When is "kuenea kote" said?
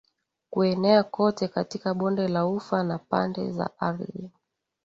0.49-1.47